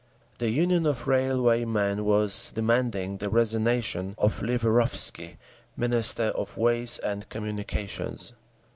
[0.39, 5.37] The Union of Railwaymen was demanding the resignation of Liverovsky,
[5.77, 8.33] Minister of Ways and Communications….